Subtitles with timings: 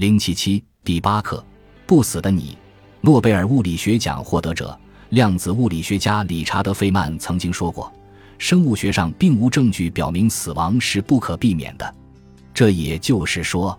[0.00, 1.44] 零七七第八课，
[1.86, 2.56] 不死的你。
[3.02, 4.74] 诺贝尔物理学奖获得者、
[5.10, 7.92] 量子物理学家理查德·费曼曾经说过
[8.38, 11.94] ：“生物学上并无证据表明死亡是不可避免的。”
[12.54, 13.78] 这也就是说，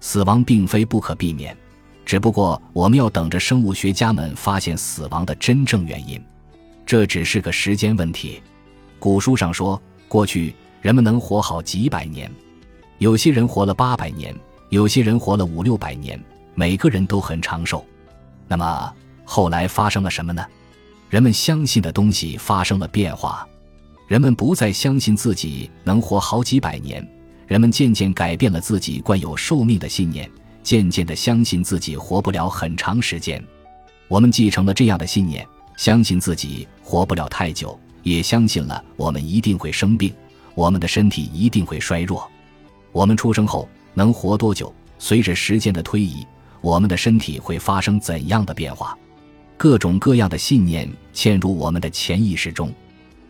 [0.00, 1.56] 死亡并非不可避免，
[2.04, 6.20] 只不过我们要等着生物学家们发现死亡的真正原因。
[6.84, 8.42] 这只是个时间问题。
[8.98, 12.28] 古书上说，过去人们能活好几百年，
[12.98, 14.34] 有些人活了八百年，
[14.72, 16.18] 有些人活了五六百年，
[16.54, 17.84] 每个人都很长寿。
[18.48, 18.90] 那么
[19.22, 20.42] 后来发生了什么呢？
[21.10, 23.46] 人们相信的东西发生了变化，
[24.08, 27.06] 人们不再相信自己能活好几百年，
[27.46, 30.26] 人们渐渐改变了自己惯有寿命的信念，
[30.62, 33.44] 渐渐地相信自己活不了很长时间。
[34.08, 35.46] 我们继承了这样的信念，
[35.76, 37.78] 相信自己活不了太久。
[38.02, 40.10] 也相信了，我们一定会生病，
[40.54, 42.26] 我们的身体一定会衰弱。
[42.90, 44.72] 我们出生后能活多久？
[44.98, 46.26] 随着时间的推移，
[46.60, 48.96] 我们的身体会发生怎样的变化？
[49.56, 52.72] 各种各样的信念嵌入我们的潜意识中，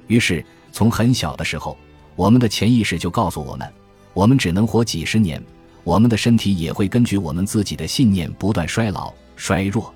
[0.06, 1.76] 于是从很小的时候，
[2.14, 3.70] 我们的潜意识就告诉我们，
[4.14, 5.42] 我们只能活几十年。
[5.84, 9.92] 我们的身体也会根据我们自己的信念不断衰老、衰弱。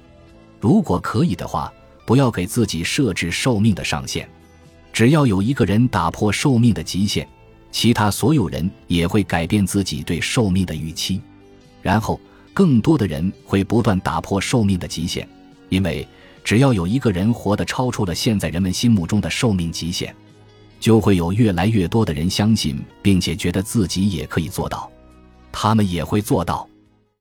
[0.61, 1.73] 如果可以的话，
[2.05, 4.29] 不要给自己设置寿命的上限。
[4.93, 7.29] 只要有一个人打破寿命的极限，
[7.71, 11.21] 其他所有人也会改变自己对寿命的预期，
[11.83, 12.21] 然后
[12.55, 15.29] 更多的人会不断打破寿命的极限，
[15.69, 16.07] 因为
[16.43, 20.15] 只要有一个人活得超出了现在人们心目中的寿命极限，
[20.81, 24.91] 就会有越来越多的人相信，并且觉得自己也可以做到，
[25.53, 26.66] 他们也会做到。